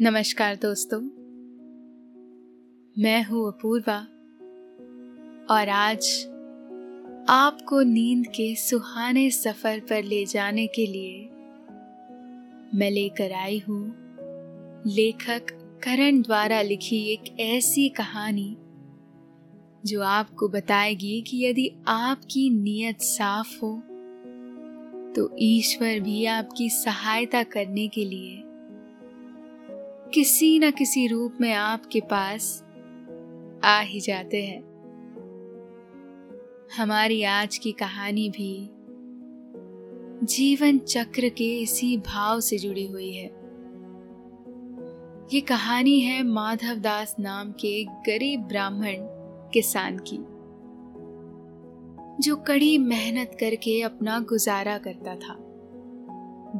[0.00, 1.00] नमस्कार दोस्तों।
[2.96, 3.96] मैं हूँ अपूर्वा
[5.54, 6.08] और आज
[7.28, 11.28] आपको नींद के सुहाने सफ़र पर ले जाने के लिए
[12.78, 13.94] मैं लेकर आई हूँ
[14.86, 15.52] लेखक
[15.84, 18.56] करण द्वारा लिखी एक ऐसी कहानी
[19.86, 23.76] जो आपको बताएगी कि यदि आपकी नीयत साफ़ हो
[25.16, 28.43] तो ईश्वर भी आपकी सहायता करने के लिए
[30.14, 32.64] किसी न किसी रूप में आपके पास
[33.64, 34.60] आ ही जाते हैं।
[36.76, 38.70] हमारी आज की कहानी भी
[40.26, 43.26] जीवन चक्र के इसी भाव से जुड़ी हुई है।
[45.34, 48.96] ये कहानी है माधव दास नाम के गरीब ब्राह्मण
[49.52, 50.18] किसान की,
[52.22, 55.36] जो कड़ी मेहनत करके अपना गुजारा करता था।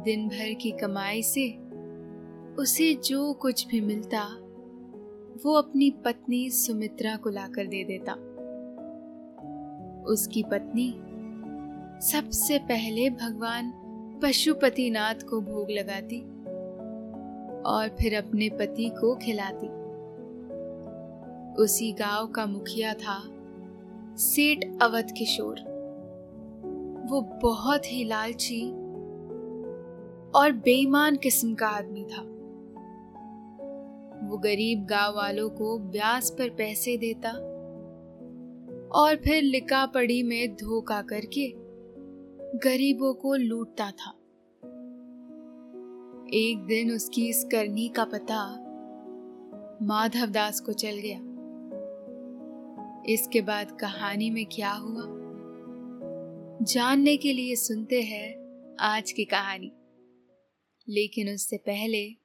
[0.03, 1.64] दिन भर की कमाई से
[2.59, 4.23] उसे जो कुछ भी मिलता,
[5.45, 8.13] वो अपनी पत्नी सुमित्रा को लाकर दे देता।
[10.03, 10.95] उसकी पत्नी
[12.01, 13.73] सबसे पहले भगवान
[14.23, 16.21] पशुपतिनाथ को भोग लगाती
[17.61, 19.67] और फिर अपने पति को खिलाती।
[21.63, 23.23] उसी गाँव का मुखिया था
[24.17, 25.59] सेठ अवध किशोर।
[27.09, 28.69] वो बहुत ही लालची
[30.31, 32.34] और बेईमान किस्म का आदमी था।
[34.25, 37.31] वो गरीब गाँव वालों को ब्याज पर पैसे देता
[38.91, 41.53] और फिर लिका पड़ी में धोखा करके
[42.57, 44.11] गरीबों को लूटता था।
[46.33, 48.61] एक दिन उसकी इस करनी का पता
[49.81, 51.19] माधव दास को चल गया।
[53.13, 55.03] इसके बाद कहानी में क्या हुआ?
[56.61, 58.45] जानने के लिए सुनते हैं
[58.79, 59.71] आज की कहानी।
[60.89, 62.24] लेकिन उससे पहले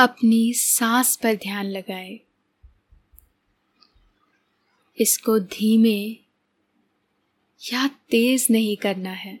[0.00, 2.20] अपनी सांस पर ध्यान लगाए।
[5.00, 6.10] इसको धीमे
[7.72, 9.40] या तेज नहीं करना है।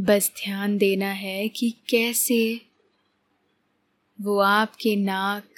[0.00, 2.60] बस ध्यान देना है कि कैसे
[4.20, 5.48] वो आपके नाक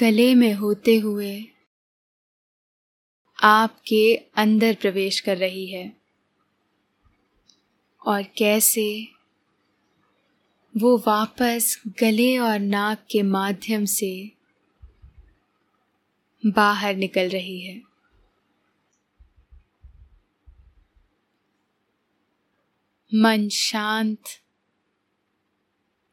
[0.00, 1.44] गले में होते हुए
[3.42, 5.96] आपके अंदर प्रवेश कर रही है
[8.06, 9.13] और कैसे
[10.76, 14.32] वो वापस गले और नाक के माध्यम से
[16.46, 17.82] बाहर निकल रही है।
[23.14, 24.22] मन शांत,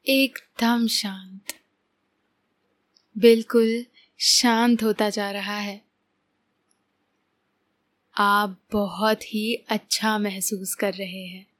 [0.07, 1.45] एकदम शांत,
[3.17, 3.85] बिल्कुल
[4.19, 5.81] शांत होता जा रहा है।
[8.17, 11.50] आप बहुत ही अच्छा महसूस कर रहे हैं।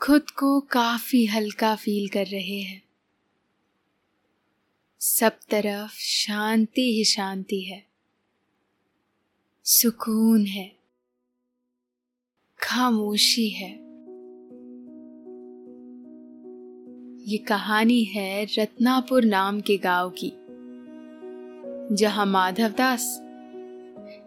[0.00, 2.82] खुद को काफ़ी हल्का फील कर रहे हैं।
[5.00, 7.86] सब तरफ़ शांति ही शांति है।
[9.64, 10.76] सुकून है।
[12.58, 13.70] खामोशी है।
[17.30, 20.32] ये कहानी है रत्नापुर नाम के गाँव की,
[21.96, 23.20] जहाँ माधवदास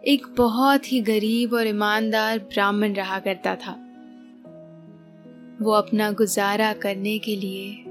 [0.06, 3.87] एक बहुत ही गरीब और ईमानदार ब्राह्मण रहा करता था।
[5.62, 7.84] वो अपना गुजारा करने के लिए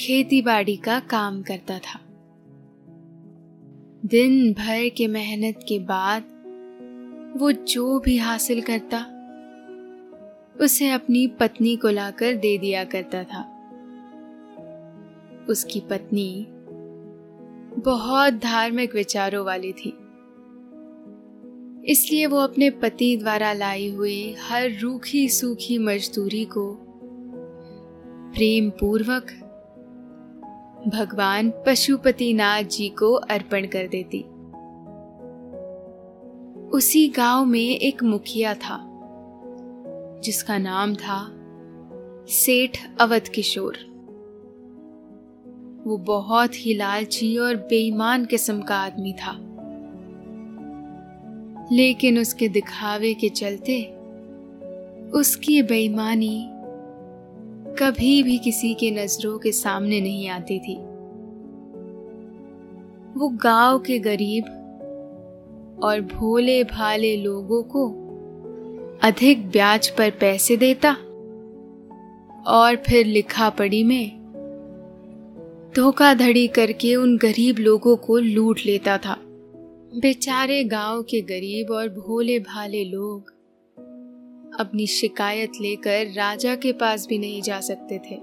[0.00, 2.00] खेती बाड़ी का काम करता था।
[4.06, 6.24] दिन भर के मेहनत के बाद
[7.36, 9.06] वो जो भी हासिल करता,
[10.60, 13.56] उसे अपनी पत्नी को लाकर दे दिया करता था।
[15.48, 16.46] उसकी पत्नी
[17.80, 19.99] बहुत धार्मिक विचारों वाली थी।
[21.84, 26.78] इसलिए वो अपने पति द्वारा लाई हुई हर रूखी सूखी मजदूरी को
[28.34, 29.26] प्रेम पूर्वक
[30.88, 34.20] भगवान पशुपतिनाथ जी को अर्पण कर देती।
[36.70, 38.80] उसी गाँव में एक मुखिया था,
[40.24, 41.32] जिसका नाम था
[42.28, 43.78] सेठ अवध किशोर।
[45.86, 49.49] वो बहुत ही लालची और बेईमान किस्म का आदमी था।
[51.72, 53.82] लेकिन उसके दिखावे के चलते
[55.14, 56.46] उसकी बेईमानी
[57.78, 60.76] कभी भी किसी के नज़रों के सामने नहीं आती थी।
[63.18, 64.44] वो गाँव के गरीब
[65.82, 67.88] और भोले भाले लोगों को
[69.02, 70.92] अधिक ब्याज पर पैसे देता
[72.46, 74.20] और फिर लिखा पढ़ी में
[75.76, 79.16] धोखाधड़ी करके उन गरीब लोगों को लूट लेता था।
[79.92, 83.30] बेचारे गाँव के गरीब और भोले भाले लोग
[84.60, 88.18] अपनी शिकायत लेकर राजा के पास भी नहीं जा सकते थे,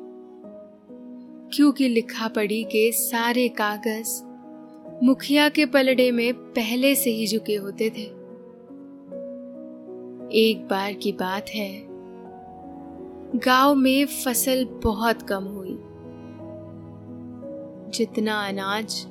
[1.50, 4.22] क्योंकि लिखा पढ़ी के सारे कागज़
[5.04, 8.06] मुखिया के पलड़े में पहले से ही झुके होते थे।
[10.40, 11.84] एक बार की बात है,
[13.36, 15.78] गाँव में फ़सल बहुत कम हुई।
[17.92, 19.06] जितना अनाज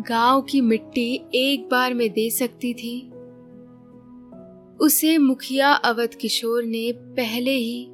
[0.00, 3.00] गाँव की मिट्टी एक बार में दे सकती थी।
[4.80, 7.86] उसे मुखिया अवध किशोर ने पहले ही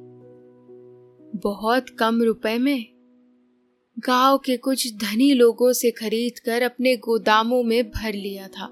[1.43, 2.85] बहुत कम रुपए में
[3.99, 8.67] गाँव के कुछ धनी लोगों से खरीदकर अपने गोदामों में भर लिया था।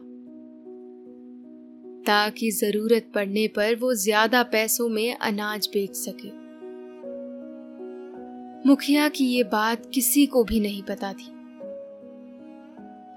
[2.05, 6.29] ताकि ज़रूरत पड़ने पर वो ज़्यादा पैसों में अनाज बेच सके।
[8.69, 11.40] मुखिया की ये बात किसी को भी नहीं पता थी।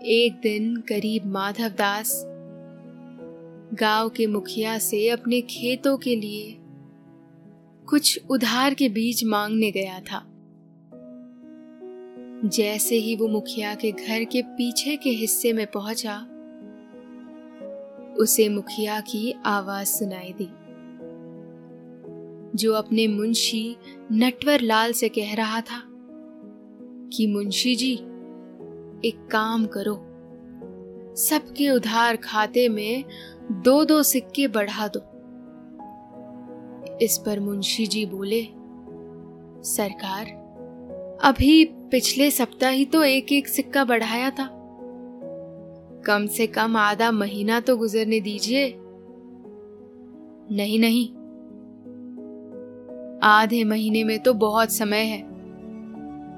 [0.07, 2.25] एक दिन गरीब माधव दास
[3.75, 6.59] गाँव के मुखिया से अपने खेतों के लिए
[7.87, 10.27] कुछ उधार के बीज मांगने गया था।
[12.49, 16.19] जैसे ही वो मुखिया के घर के पीछे के हिस्से में पहुँचा,
[18.19, 20.49] उसे मुखिया की आवाज़ सुनाई दी,
[22.59, 23.77] जो अपने मुंशी
[24.13, 25.83] नटवर लाल से कह रहा था
[27.13, 27.99] कि, मुंशी जी
[29.05, 29.95] एक काम करो।
[31.17, 33.05] सबके उधार खाते में
[33.53, 35.01] दो दो सिक्के बढ़ा दो।
[37.03, 38.43] इस पर मुंशी जी बोले,
[39.63, 40.27] सरकार,
[41.25, 44.49] अभी पिछले सप्ताह ही तो एक एक सिक्का बढ़ाया था।
[46.07, 48.75] कम से कम आधा महीना तो गुजरने दीजिए।
[50.51, 51.09] नहीं नहीं।
[53.23, 55.34] आधे महीने में तो बहुत समय है।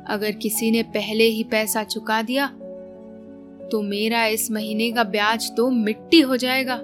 [0.08, 2.46] अगर किसी ने पहले ही पैसा चुका दिया
[3.72, 6.76] तो मेरा इस महीने का ब्याज तो मिट्टी हो जाएगा।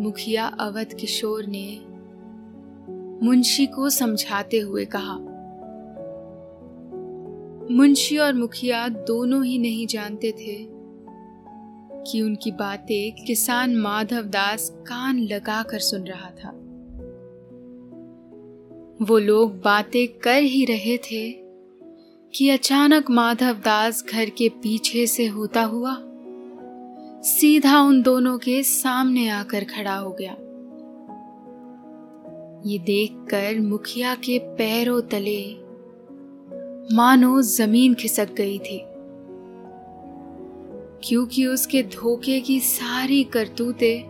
[0.00, 1.80] मुखिया अवध किशोर ने
[3.22, 5.16] मुंशी को समझाते हुए कहा,
[7.70, 10.56] मुंशी और मुखिया दोनों ही नहीं जानते थे
[12.02, 16.52] कि उनकी बातें किसान माधव दास कान लगाकर सुन रहा था।
[19.02, 21.30] वो लोग बातें कर ही रहे थे
[22.34, 25.96] कि अचानक माधव दास घर के पीछे से होता हुआ
[27.22, 30.32] सीधा उन दोनों के सामने आकर खड़ा हो गया।
[32.66, 35.42] ये देखकर मुखिया के पैरों तले
[36.96, 38.80] मानो ज़मीन खिसक गई थी,
[41.02, 44.02] क्योंकि उसके धोखे की सारी करतूतें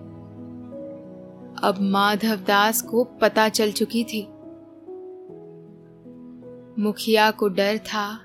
[1.62, 4.26] अब माधव दास को पता चल चुकी थी
[6.78, 8.20] मुखिया को डर था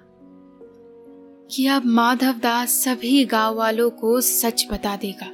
[1.51, 5.27] कि अब माधव दास सभी गाँव वालों को सच बता देगा।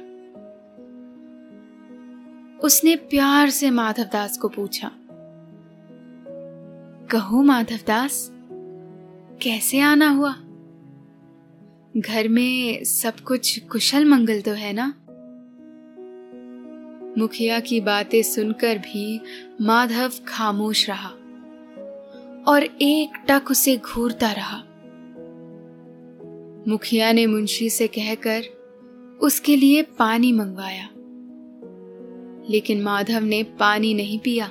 [2.58, 4.90] उसने प्यार से माधव दास को पूछा,
[7.10, 8.30] कहो माधव दास,
[9.42, 10.34] कैसे आना हुआ?
[11.96, 14.94] घर में सब कुछ कुशल मंगल तो है ना?
[17.18, 19.20] मुखिया की बातें सुनकर भी
[19.60, 21.10] माधव खामोश रहा।
[22.46, 24.56] और एक टक उसे घूरता रहा।
[26.68, 28.44] मुखिया ने मुंशी से कहकर
[29.20, 30.88] उसके लिए पानी मंगवाया,
[32.50, 34.46] लेकिन माधव ने पानी नहीं पिया।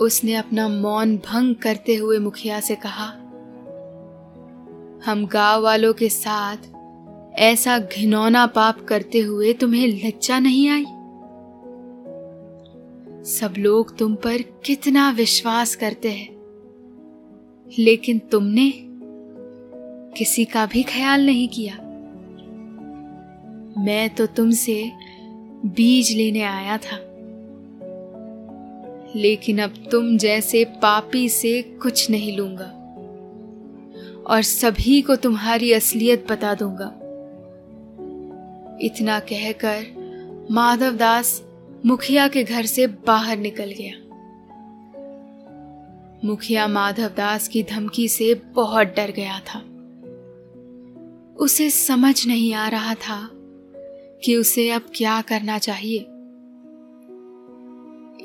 [0.00, 3.06] उसने अपना मौन भंग करते हुए मुखिया से कहा,
[5.06, 6.72] हम गाँव वालों के साथ
[7.38, 10.84] ऐसा घिनौना पाप करते हुए तुम्हें लज्जा नहीं आई?
[13.24, 16.34] सब लोग तुम पर कितना विश्वास करते हैं।
[17.78, 18.72] लेकिन तुमने
[20.18, 21.74] किसी का भी ख्याल नहीं किया।
[23.78, 24.92] मैं तो तुमसे
[25.66, 26.98] बीज लेने आया था।
[29.16, 32.80] लेकिन अब तुम जैसे पापी से कुछ नहीं लूँगा।
[34.26, 36.94] और सभी को तुम्हारी असलियत बता दूँगा।
[38.80, 39.86] इतना कहकर
[40.50, 41.43] माधवदास
[41.86, 43.94] मुखिया के घर से बाहर निकल गया।
[46.24, 49.58] मुखिया माधवदास की धमकी से बहुत डर गया था।
[51.36, 53.30] उसे समझ नहीं आ रहा था
[54.24, 55.98] कि उसे अब क्या करना चाहिए।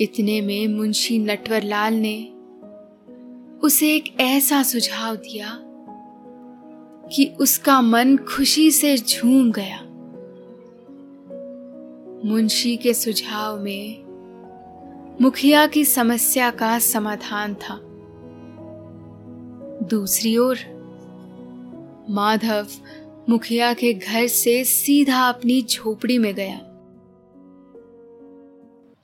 [0.04, 2.34] इतने में मुंशी नटवरलाल ने
[3.64, 5.60] उसे एक ऐसा सुझाव दिया
[7.08, 9.89] कि उसका मन खुशी से झूम गया।
[12.26, 14.04] मुंशी के सुझाव में,
[15.22, 17.80] मुखिया की समस्या का समाधान था।
[19.88, 20.58] दूसरी ओर,
[22.10, 22.68] माधव
[23.30, 26.58] मुखिया के घर से सीधा अपनी झोपड़ी में गया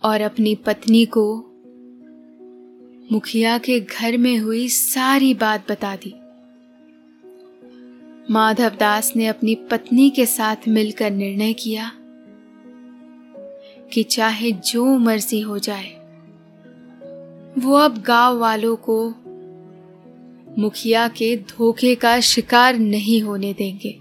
[0.03, 1.37] और अपनी पत्नी को
[3.11, 6.15] मुखिया के घर में हुई सारी बात बता दी।
[8.33, 11.91] माधव दास ने अपनी पत्नी के साथ मिलकर निर्णय किया
[13.93, 16.05] कि चाहे जो मर्ज़ी हो जाए,
[17.59, 19.13] वो अब गाँव वालों को
[20.57, 23.91] मुखिया के धोखे का शिकार नहीं होने देंगे।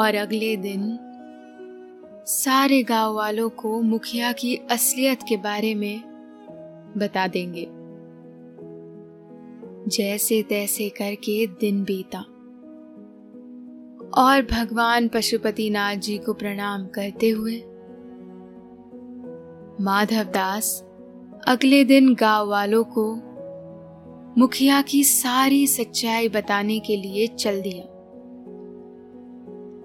[0.00, 0.98] और अगले दिन
[2.26, 6.02] सारे गाँव वालों को मुखिया की असलियत के बारे में
[6.96, 7.68] बता देंगे।
[9.90, 12.24] जैसे तैसे करके दिन बीता।
[14.18, 17.56] और भगवान पशुपतिनाथ जी को प्रणाम करते हुए
[19.80, 20.84] माधवदास
[21.48, 23.14] अगले दिन गाँव वालों को
[24.40, 27.84] मुखिया की सारी सच्चाई बताने के लिए चल दिया।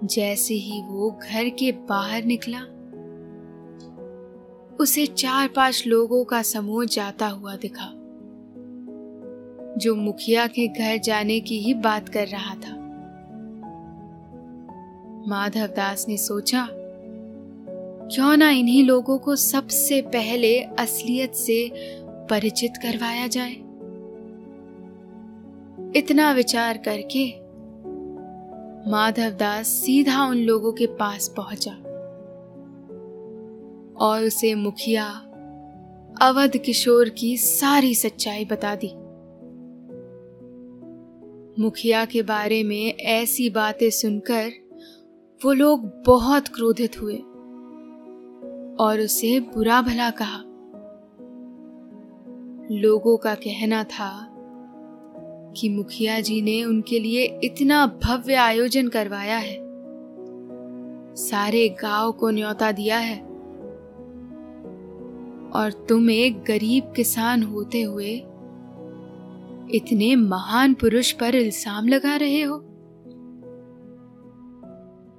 [0.06, 2.60] जैसे ही वो घर के बाहर निकला,
[4.76, 7.90] उसे चार पाँच लोगों का समूह जाता हुआ दिखा,
[9.78, 12.83] जो मुखिया के घर जाने की ही बात कर रहा था।
[15.28, 16.68] माधवदास ने सोचा,
[18.14, 21.70] क्यों ना इन्हीं लोगों को सबसे पहले असलियत से
[22.30, 23.52] परिचित करवाया जाए।
[25.96, 27.26] इतना विचार करके
[28.90, 31.72] माधवदास सीधा उन लोगों के पास पहुँचा
[34.06, 35.06] और उसे मुखिया
[36.22, 38.92] अवध किशोर की सारी सच्चाई बता दी।
[41.62, 44.63] मुखिया के बारे में ऐसी बातें सुनकर
[45.40, 47.16] वो लोग बहुत क्रोधित हुए
[48.80, 50.38] और उसे बुरा भला कहा।
[52.72, 54.10] लोगों का कहना था
[55.56, 59.56] कि मुखिया जी ने उनके लिए इतना भव्य आयोजन करवाया है।
[61.18, 63.18] सारे गाँव को न्योता दिया है
[65.52, 68.14] और तुम एक गरीब किसान होते हुए
[69.74, 72.58] इतने महान पुरुष पर इल्ज़ाम लगा रहे हो।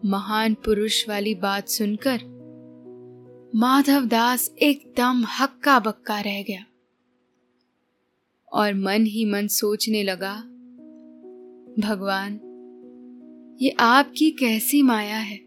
[0.05, 2.19] महान पुरुष वाली बात सुनकर
[3.55, 6.65] माधव दास एकदम हक्का बक्का रह गया
[8.53, 10.35] और मन ही मन सोचने लगा,
[11.79, 12.39] भगवान,
[13.61, 15.39] ये आपकी कैसी माया है?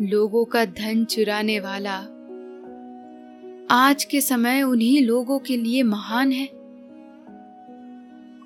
[0.00, 1.96] लोगों का धन चुराने वाला
[3.70, 6.46] आज के समय उन्हीं लोगों के लिए महान है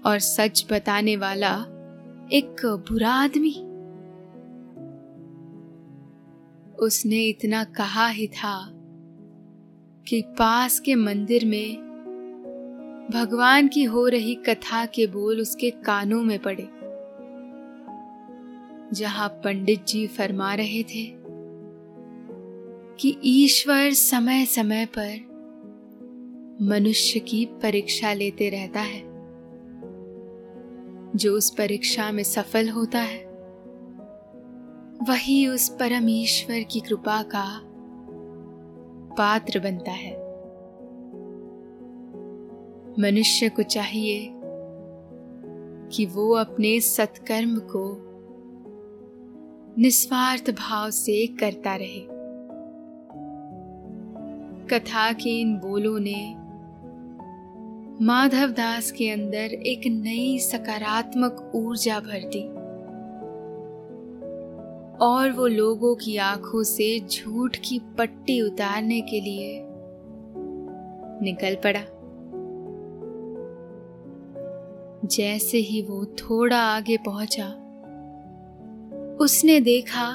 [0.07, 1.55] और सच बताने वाला
[2.33, 3.72] एक बुरा आदमी।
[6.81, 8.69] उसने इतना कहा ही था
[10.09, 11.93] कि पास के मंदिर में
[13.13, 16.69] भगवान की हो रही कथा के बोल उसके कानों में पड़े,
[18.93, 21.07] जहाँ पंडित जी फरमा रहे थे
[22.99, 25.33] कि ईश्वर समय समय पर
[26.63, 29.03] मनुष्य की परीक्षा लेते रहता है,
[31.17, 33.32] जो उस परीक्षा में सफल होता है।
[35.09, 37.61] वही उस परमेश्वर की कृपा का
[39.15, 40.13] पात्र बनता है।
[42.99, 44.31] मनुष्य को चाहिए
[45.97, 47.99] कि वो अपने सत्कर्म को
[49.79, 52.07] निस्वार्थ भाव से करता रहे।
[54.69, 56.35] कथा के इन बोलों ने
[58.05, 62.62] माधव दास के अंदर एक नई सकारात्मक ऊर्जा भर दी।
[65.03, 69.63] और वो लोगों की आँखों से झूठ की पट्टी उतारने के लिए
[71.23, 71.81] निकल पड़ा।
[75.07, 77.49] जैसे ही वो थोड़ा आगे पहुँचा,
[79.21, 80.09] उसने देखा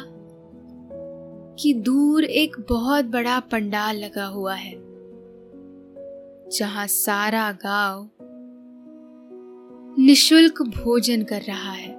[1.59, 4.73] कि दूर एक बहुत बड़ा पंडाल लगा हुआ है,
[6.51, 8.09] जहाँ सारा गाँव
[9.99, 11.96] निशुल्क भोजन कर रहा है।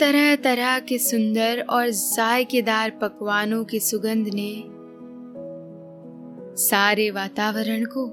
[0.00, 4.64] तरह तरह के सुंदर और जायकेदार पकवानों की सुगंध ने
[6.62, 8.06] सारे वातावरण को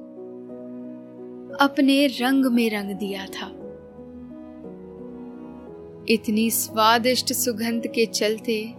[1.58, 3.48] अपने रंग में रंग दिया था।
[6.10, 8.74] इतनी स्वादिष्ट सुगंध के चलते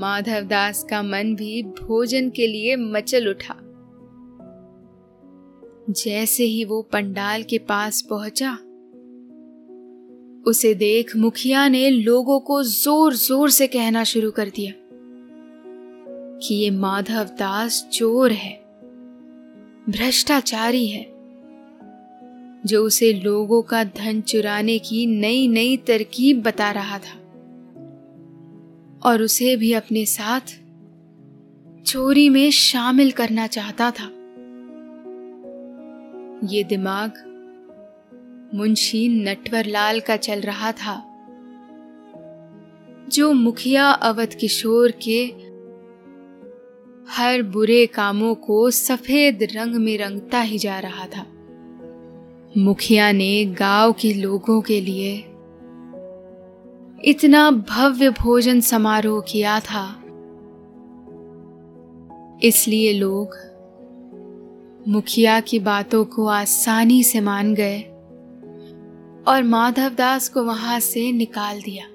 [0.00, 3.56] माधवदास का मन भी भोजन के लिए मचल उठा।
[5.90, 8.58] जैसे ही वो पंडाल के पास पहुँचा
[10.48, 14.72] उसे देख मुखिया ने लोगों को ज़ोर ज़ोर से कहना शुरू कर दिया
[16.42, 18.52] कि ये माधव दास चोर है,
[19.88, 21.04] भ्रष्टाचारी है,
[22.66, 27.16] जो उसे लोगों का धन चुराने की नई नई तरकीब बता रहा था
[29.02, 30.56] और उसे भी अपने साथ
[31.86, 34.10] चोरी में शामिल करना चाहता था।
[36.48, 37.24] ये दिमाग
[38.54, 41.04] मुंशी नटवरलाल का चल रहा था।
[43.08, 45.48] जो मुखिया अवध किशोर के
[47.08, 51.26] हर बुरे कामों को सफ़ेद रंग में रंगता ही जा रहा था।
[52.56, 55.24] मुखिया ने गाँव के लोगों के लिए
[57.04, 60.02] इतना भव्य भोजन समारोह किया था।
[62.42, 63.28] इसलिए लोग
[64.88, 67.84] मुखिया की बातों को आसानी से मान गए।
[69.26, 71.86] और माधवदास को वहाँ से निकाल दिया।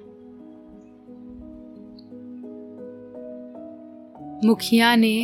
[4.44, 5.16] मुखिया ने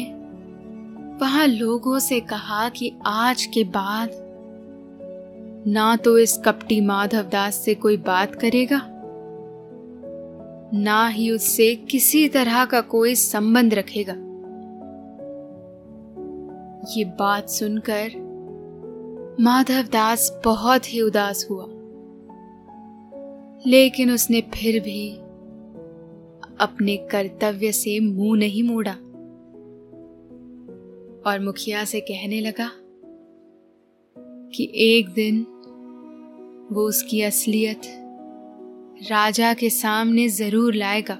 [1.20, 4.10] वहाँ लोगों से कहा कि आज के बाद
[5.66, 8.80] ना तो इस कपटी माधवदास से कोई बात करेगा,
[10.74, 14.14] ना ही उससे किसी तरह का कोई संबंध रखेगा।
[16.90, 18.16] ये बात सुनकर
[19.40, 21.66] माधवदास बहुत ही उदास हुआ।
[23.66, 25.16] लेकिन उसने फिर भी
[26.60, 28.92] अपने कर्तव्य से मुँह नहीं मोड़ा
[31.30, 32.70] और मुखिया से कहने लगा
[34.54, 35.46] कि एक दिन
[36.72, 37.80] वो उसकी असलियत
[39.10, 41.14] राजा के सामने ज़रूर लाएगा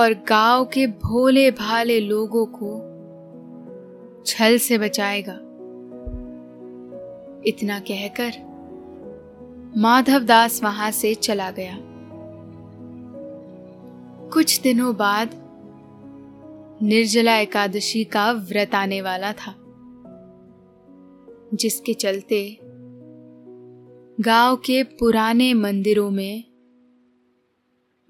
[0.00, 2.90] और गाँव के भोले भाले लोगों को
[4.26, 5.40] छल से बचाएगा।
[7.46, 8.49] इतना कहकर
[9.76, 11.78] माधवदास वहाँ से चला गया।
[14.32, 15.30] कुछ दिनों बाद
[16.82, 19.54] निर्जला एकादशी का व्रत आने वाला था,
[21.54, 22.58] जिसके चलते
[24.20, 26.44] गाँव के पुराने मंदिरों में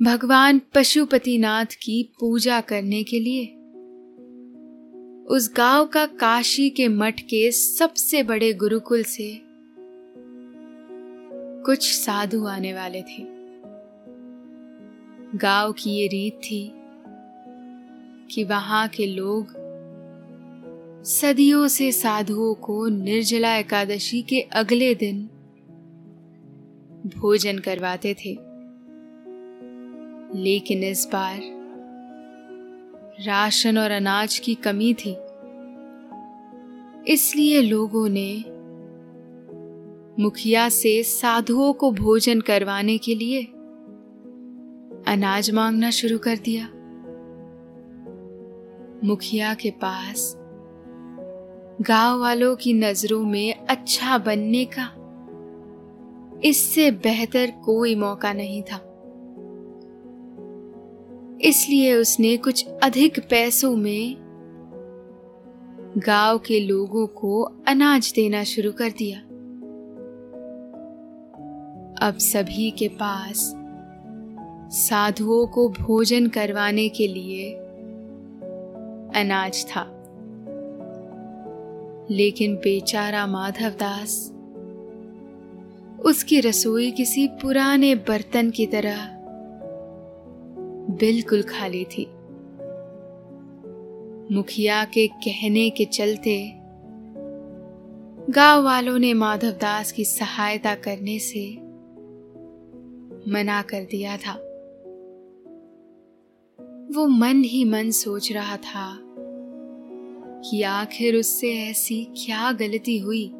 [0.03, 3.47] भगवान पशुपतिनाथ की पूजा करने के लिए
[5.27, 9.50] उस गाँव का काशी के मठ के सबसे बड़े गुरुकुल से
[11.65, 13.25] कुछ साधु आने वाले थे।
[15.39, 16.73] गाँव की ये रीत थी
[18.31, 19.55] कि वहाँ के लोग
[21.05, 25.23] सदियों से साधुओं को निर्जला एकादशी के अगले दिन
[27.17, 28.33] भोजन करवाते थे।
[30.39, 31.41] लेकिन इस बार
[33.27, 35.17] राशन और अनाज की कमी थी,
[37.13, 38.45] इसलिए लोगों ने
[40.21, 43.43] मुखिया से साधुओं को भोजन करवाने के लिए
[45.07, 46.65] अनाज मांगना शुरू कर दिया।
[49.05, 50.37] मुखिया के पास
[51.81, 54.91] गाँव वालों की नज़रों में अच्छा बनने का
[56.45, 58.77] इससे बेहतर कोई मौका नहीं था।
[61.41, 64.17] इसलिए उसने कुछ अधिक पैसों में
[66.07, 69.23] गाँव के लोगों को अनाज देना शुरू कर दिया।
[72.03, 73.55] अब सभी के पास
[74.73, 77.53] साधुओं को भोजन करवाने के लिए
[79.21, 79.83] अनाज था।
[82.11, 84.33] लेकिन बेचारा माधवदास
[86.05, 89.09] उसकी रसोई किसी पुराने बर्तन की तरह
[90.91, 92.07] बिल्कुल खाली थी।
[94.35, 96.53] मुखिया के कहने के चलते
[98.31, 101.70] गाँव वालों ने माधवदास की सहायता करने से
[103.29, 104.33] मना कर दिया था।
[106.95, 108.99] वो मन ही मन सोच रहा था
[110.41, 113.31] कि आखिर उससे ऐसी क्या गलती हुई,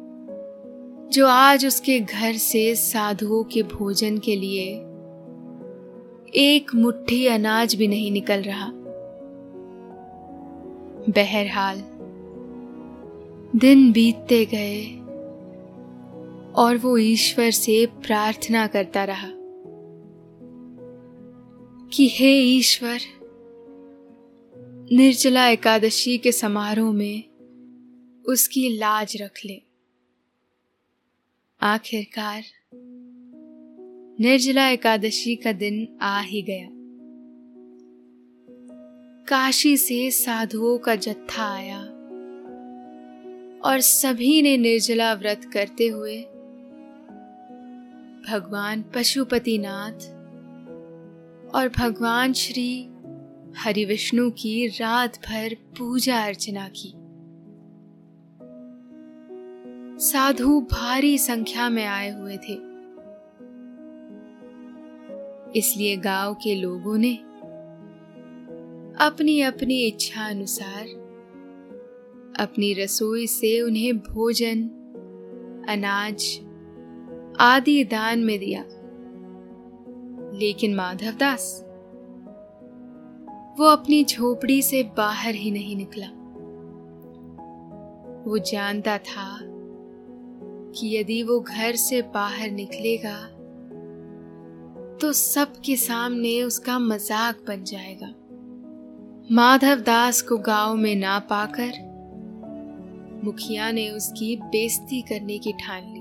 [1.11, 4.67] जो आज उसके घर से साधुओं के भोजन के लिए
[6.35, 8.71] एक मुट्ठी अनाज भी नहीं निकल रहा।
[11.09, 11.83] बहरहाल,
[13.59, 14.85] दिन बीतते गए
[16.53, 19.40] और वो ईश्वर से प्रार्थना करता रहा।
[21.93, 22.99] कि हे ईश्वर,
[24.91, 27.23] निर्जला एकादशी के समारोह में
[28.27, 29.61] उसकी लाज रख ले।
[31.61, 32.43] आखिरकार,
[34.19, 36.69] निर्जला एकादशी का दिन आ ही गया।
[39.23, 41.81] काशी से साधुओं का जत्था आया
[43.65, 46.21] और सभी ने निर्जला व्रत करते हुए
[48.29, 50.20] भगवान पशुपतिनाथ
[51.55, 52.89] और भगवान श्री
[53.57, 56.93] हरि विष्णु की रात भर पूजा अर्चना की।
[60.03, 62.53] साधु भारी संख्या में आए हुए थे।
[65.59, 67.15] इसलिए गाँव के लोगों ने
[69.05, 70.85] अपनी अपनी इच्छा अनुसार
[72.39, 74.61] अपनी रसोई से उन्हें भोजन,
[75.69, 76.39] अनाज
[77.39, 78.65] आदि दान में दिया।
[80.41, 81.43] लेकिन माधवदास
[83.59, 86.07] वो अपनी झोपड़ी से बाहर ही नहीं निकला।
[88.25, 89.27] वो जानता था
[90.71, 93.17] कि यदि वो घर से बाहर निकलेगा
[94.97, 98.13] तो सबके सामने उसका मज़ाक बन जाएगा।
[99.31, 101.89] माधव दास को गाँव में ना पाकर
[103.25, 105.99] मुखिया ने उसकी बेइज्जती करने की ठान ली।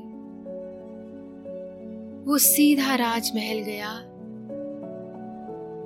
[2.24, 3.90] वो सीधा राजमहल गया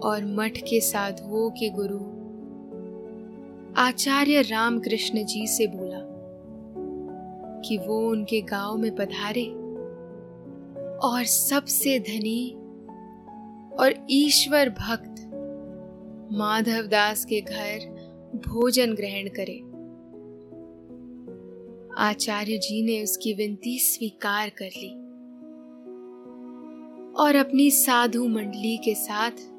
[0.05, 1.99] और मठ के साधुओं के गुरु।
[3.77, 6.01] आचार्य रामकृष्ण जी से बोला
[7.61, 9.45] कि वो उनके गाँव में पधारे
[10.99, 12.51] और सबसे धनी
[13.81, 15.23] और ईश्वर भक्त
[16.33, 17.79] माधव दास के घर
[18.49, 19.61] भोजन ग्रहण करे।
[21.99, 24.93] आचार्य जी ने उसकी विनती स्वीकार कर ली
[27.15, 29.54] और अपनी साधु मंडली के साथ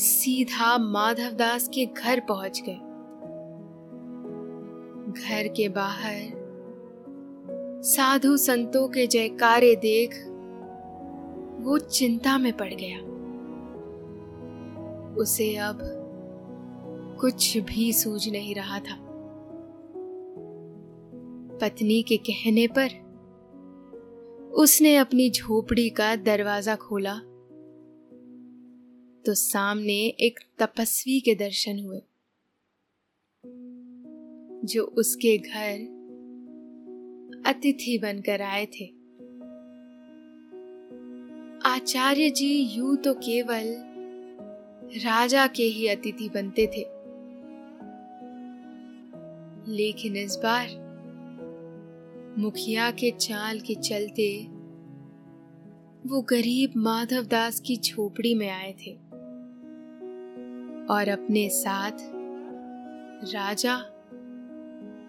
[0.00, 2.78] सीधा माधवदास के घर पहुँच गए।
[5.12, 6.30] घर के बाहर
[7.82, 10.10] साधु संतों के जयकारे देख
[11.60, 12.98] वो चिंता में पड़ गया।
[15.14, 15.78] उसे अब
[17.20, 18.96] कुछ भी सूझ नहीं रहा था।
[21.58, 22.90] पत्नी के कहने पर
[24.50, 27.20] उसने अपनी झोपड़ी का दरवाज़ा खोला।
[29.24, 32.00] तो सामने एक तपस्वी के दर्शन हुए,
[34.64, 35.80] जो उसके घर
[37.46, 38.86] अतिथि बनकर आए थे।
[41.66, 43.66] आचार्य जी यूँ तो केवल
[45.04, 46.84] राजा के ही अतिथि बनते थे,
[49.68, 50.68] लेकिन इस बार
[52.38, 54.30] मुखिया के चाल के चलते
[56.06, 58.96] वो गरीब माधवदास की झोपड़ी में आए थे।
[60.90, 61.92] और अपने साथ
[63.34, 63.76] राजा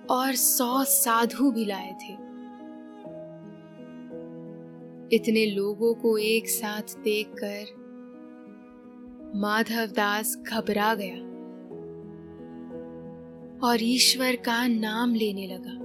[0.10, 2.14] और सौ साधु भी लाए थे।
[5.16, 7.80] इतने लोगों को एक साथ देखकर
[9.36, 11.16] माधवदास घबरा गया
[13.68, 15.80] और ईश्वर का नाम लेने लगा।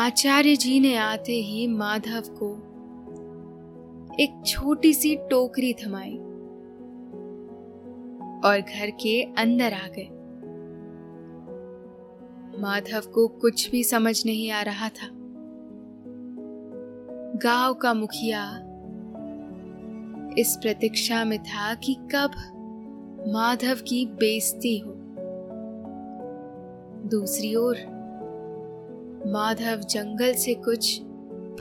[0.00, 2.54] आचार्य जी ने आते ही माधव को
[4.20, 6.18] एक छोटी सी टोकरी थमाई।
[8.44, 10.08] और घर के अंदर आ गए।
[12.60, 15.08] माधव को कुछ भी समझ नहीं आ रहा था।
[17.36, 18.66] गाँव का मुखिया
[20.38, 22.30] इस प्रतीक्षा में था कि कब
[23.28, 24.94] माधव की बेइज्जती हो।
[27.08, 27.76] दूसरी ओर,
[29.26, 31.02] माधव जंगल से कुछ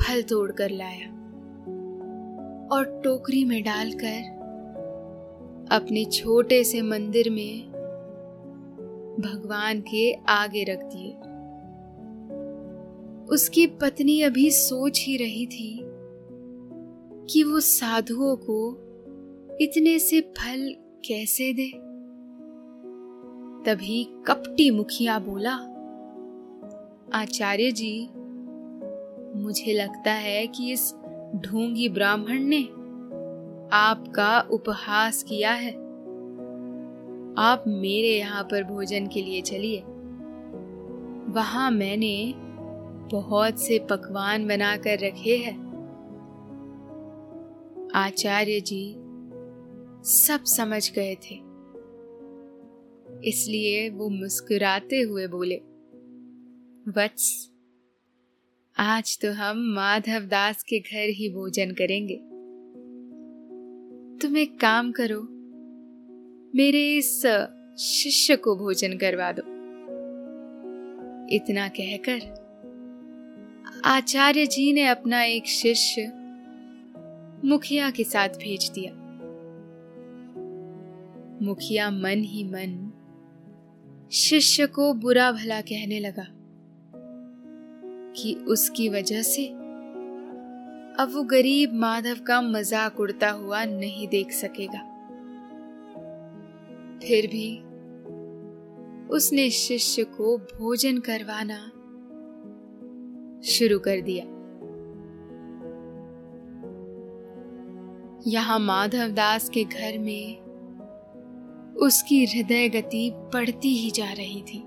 [0.02, 1.08] फल तोड़कर लाया
[2.72, 4.39] और टोकरी में डालकर
[5.72, 7.72] अपने छोटे से मंदिर में
[9.20, 11.12] भगवान के आगे रख दिए।
[13.36, 15.80] उसकी पत्नी अभी सोच ही रही थी
[17.30, 18.86] कि वो साधुओं को
[19.62, 20.76] इतने से फल
[21.08, 21.70] कैसे दे।
[23.66, 25.54] तभी कपटी मुखिया बोला,
[27.14, 28.10] आचार्य जी,
[29.36, 30.94] मुझे लगता है कि इस
[31.36, 32.68] ढोंगी ब्राह्मण ने
[33.74, 35.72] आपका उपहास किया है।
[37.38, 39.80] आप मेरे यहाँ पर भोजन के लिए चलिए।
[41.32, 42.34] वहाँ मैंने
[43.12, 45.70] बहुत से पकवान बनाकर रखे हैं।
[47.96, 48.96] आचार्य जी
[50.04, 51.36] सब समझ गए थे।
[53.30, 55.56] इसलिए वो मुस्कुराते हुए बोले,
[56.88, 57.52] वत्स,
[58.78, 62.29] आज तो हम माधव दास के घर ही भोजन करेंगे।
[64.22, 65.22] तुम एक काम करो।
[66.56, 67.22] मेरे इस
[67.80, 69.42] शिष्य को भोजन करवा दो।
[71.36, 72.20] इतना कहकर,
[73.86, 76.12] आचार्य जी ने अपना एक शिष्य
[77.46, 78.94] मुखिया के साथ भेज दिया।
[81.42, 82.92] मुखिया मन ही मन
[84.12, 86.28] शिष्य को बुरा भला कहने लगा
[88.16, 89.59] कि उसकी वजह से
[90.98, 94.80] अब वो गरीब माधव का मज़ाक उड़ता हुआ नहीं देख सकेगा।
[97.04, 97.50] फिर भी
[99.16, 101.60] उसने शिष्य को भोजन करवाना
[103.44, 104.26] शुरू कर दिया।
[108.28, 110.38] यहाँ माधव दास के घर में
[111.78, 114.64] उसकी हृदय गति बढ़ती ही जा रही थी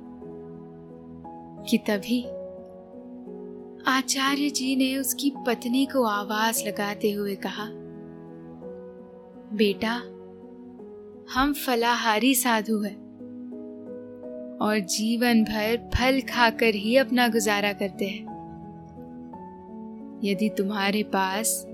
[1.71, 2.23] कि तभी
[3.87, 7.67] आचार्य जी ने उसकी पत्नी को आवाज़ लगाते हुए कहा,
[9.57, 9.95] बेटा,
[11.35, 12.97] हम फलाहारी साधु हैं
[14.63, 18.23] और जीवन भर फल खाकर ही अपना गुजारा करते हैं।
[20.25, 21.67] यदि तुम्हारे पास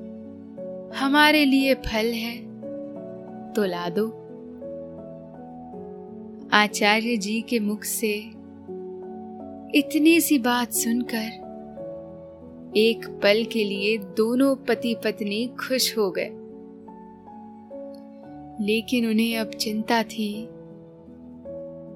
[0.97, 2.39] हमारे लिए फल है
[3.53, 4.07] तो ला दो।
[6.53, 8.15] आचार्य जी के मुख से
[9.79, 11.48] इतनी सी बात सुनकर
[12.77, 16.31] एक पल के लिए दोनों पति पत्नी खुश हो गए।
[18.67, 20.49] लेकिन उन्हें अब चिंता थी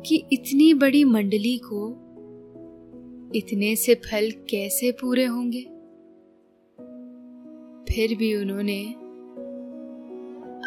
[0.06, 1.98] कि इतनी बड़ी मंडली को
[3.34, 5.62] इतने से फल कैसे पूरे होंगे?
[7.92, 8.94] फिर भी उन्होंने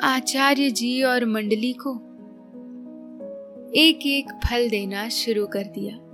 [0.04, 1.96] आचार्य जी और मंडली को
[3.76, 6.05] एक एक फल देना शुरू कर दिया।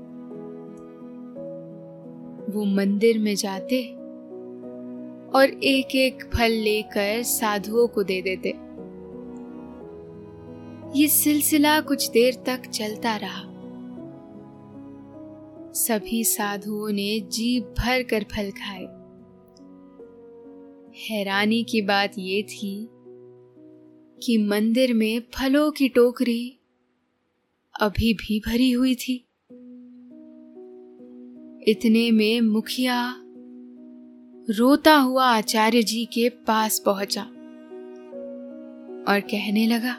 [2.51, 3.83] वो मंदिर में जाते
[5.35, 8.49] और एक एक फल लेकर साधुओं को दे देते।
[10.99, 13.47] ये सिलसिला कुछ देर तक चलता रहा।
[15.73, 18.83] सभी साधुओं ने जी भर कर फल खाए।
[21.09, 22.89] हैरानी की बात यह थी
[24.23, 26.59] कि मंदिर में फलों की टोकरी
[27.81, 29.25] अभी भी भरी हुई थी।
[31.67, 33.15] इतने में मुखिया
[34.50, 37.21] रोता हुआ आचार्य जी के पास पहुँचा
[39.08, 39.95] और कहने लगा,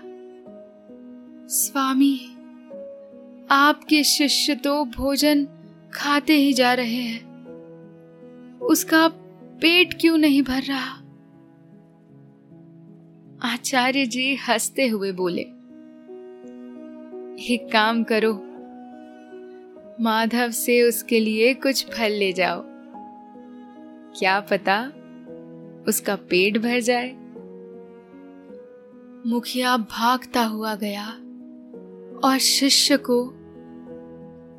[1.48, 2.20] स्वामी,
[3.50, 5.48] आपके शिष्य तो भोजन
[5.94, 7.32] खाते ही जा रहे हैं।
[8.58, 9.08] उसका
[9.42, 10.98] पेट क्यों नहीं भर रहा?
[13.52, 15.42] आचार्य जी हँसते हुए बोले,
[17.54, 18.51] एक काम करो
[20.00, 22.62] माधव से उसके लिए कुछ फल ले जाओ।
[24.18, 24.92] क्या पता
[25.88, 27.10] उसका पेट भर जाए।
[29.26, 31.08] मुखिया भागता हुआ गया
[32.24, 33.24] और शिष्य को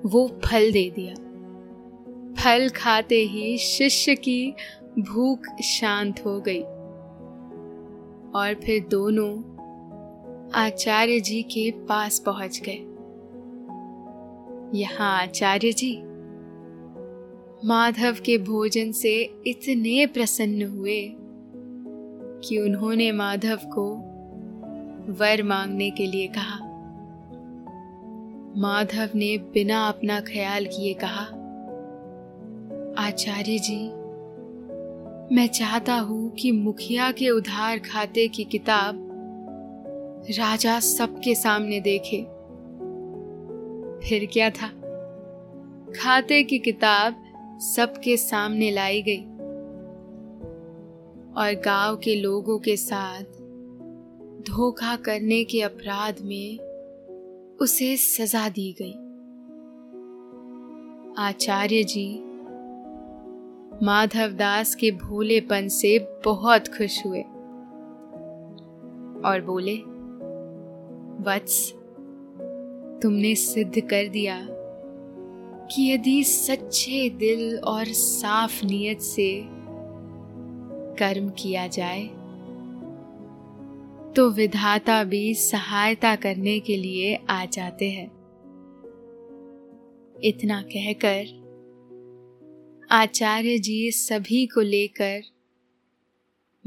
[0.10, 1.16] वो फल दे दिया।
[2.34, 4.54] फल खाते ही शिष्य की
[5.00, 6.62] भूख शांत हो गई
[8.40, 9.54] और फिर दोनों
[10.52, 12.93] आचार्य जी के पास पहुँच गए।
[14.74, 15.96] यहाँ आचार्य जी,
[17.68, 19.14] माधव के भोजन से
[19.48, 21.02] इतने प्रसन्न हुए
[22.44, 23.86] कि उन्होंने माधव को
[25.14, 26.58] वर मांगने के लिए कहा।
[28.58, 31.26] माधव ने बिना अपना ख्याल किए कहा,
[33.08, 33.84] आचार्य जी,
[35.36, 39.10] मैं चाहता हूँ कि मुखिया के उधार खाते की किताब
[40.30, 42.33] राजा सबके सामने देखे।
[44.10, 44.68] फिर क्या था?
[45.92, 47.24] खाते की किताब
[47.76, 49.22] सबके सामने लाई गई।
[51.34, 53.24] और गाँव के लोगों के साथ
[54.42, 56.60] धोखा करने के अपराध में
[57.62, 58.94] उसे सजा दी गई।
[61.18, 62.20] आचार्य जी
[63.86, 67.22] माधव दास के भोलेपन से बहुत खुश हुए
[69.26, 69.78] और बोले,
[71.24, 71.74] वत्स
[73.04, 74.48] तुमने सिद्ध कर दिया
[75.68, 79.44] कि यदि सच्चे दिल और साफ़ नीयत से
[81.00, 82.04] कर्म किया जाए
[84.16, 88.08] तो विधाता भी सहायता करने के लिए आ जाते हैं।
[90.24, 91.26] इतना कहकर
[92.92, 95.22] आचार्य जी सभी को लेकर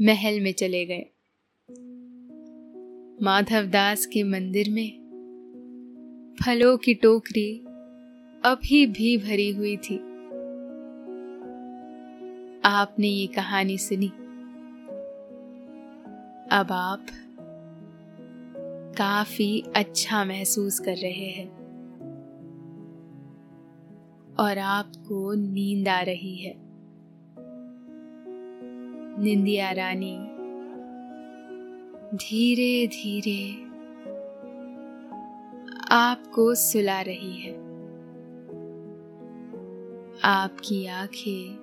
[0.01, 1.05] महल में चले गए।
[3.21, 5.06] माधवदास के मंदिर में
[6.45, 7.57] फलों की टोकरी
[8.45, 9.97] अभी भी भरी हुई थी।
[12.65, 14.07] आपने ये कहानी सुनी?
[16.51, 17.05] अब आप
[18.97, 21.47] काफ़ी अच्छा महसूस कर रहे हैं।
[24.39, 26.55] और आपको नींद आ रही है।
[29.23, 30.17] निंदिया रानी
[32.17, 33.66] धीरे धीरे
[35.91, 37.53] आपको सुला रही है।
[40.23, 41.55] आपकी आँखें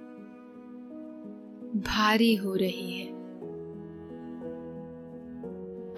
[1.77, 3.09] भारी हो रही है।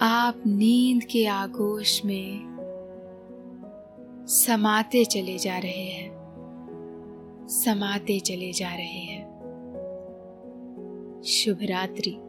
[0.01, 2.57] आप नींद के आगोश में
[4.27, 6.17] समाते चले जा रहे हैं।
[7.47, 9.27] समाते चले जा रहे हैं।
[11.25, 12.26] शुभ रात्रि।